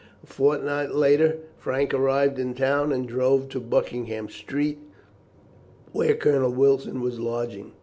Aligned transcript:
A 0.23 0.25
fortnight 0.25 0.95
later 0.95 1.37
Frank 1.59 1.93
arrived 1.93 2.39
in 2.39 2.55
town 2.55 2.91
and 2.91 3.07
drove 3.07 3.49
to 3.49 3.59
Buckingham 3.59 4.29
Street, 4.29 4.79
where 5.91 6.15
Colonel 6.15 6.49
Wilson 6.51 7.01
was 7.01 7.19
lodging. 7.19 7.73